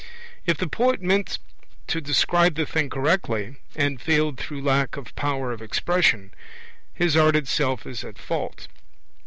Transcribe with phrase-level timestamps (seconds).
[0.47, 1.37] If the poet meant
[1.85, 6.33] to describe the thing correctly, and failed through lack of power of expression,
[6.91, 8.67] his art itself is at fault.